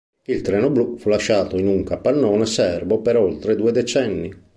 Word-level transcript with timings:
Il 0.25 0.41
"Treno 0.41 0.71
Blu", 0.71 0.97
fu 0.97 1.09
lasciato 1.09 1.59
in 1.59 1.67
un 1.67 1.83
capannone 1.83 2.47
serbo 2.47 3.01
per 3.01 3.17
oltre 3.17 3.55
due 3.55 3.71
decenni. 3.71 4.33